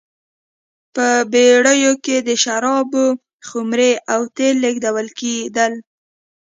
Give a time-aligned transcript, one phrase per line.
[0.95, 3.05] په بېړیو کې د شرابو
[3.47, 5.73] خُمرې او تېل لېږدول کېدل.